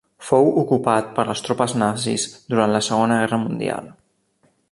Fou 0.27 0.47
ocupat 0.61 1.11
per 1.17 1.25
les 1.27 1.43
tropes 1.49 1.75
nazis 1.83 2.25
durant 2.55 2.75
la 2.77 2.83
Segona 2.89 3.21
Guerra 3.25 3.41
Mundial. 3.45 3.93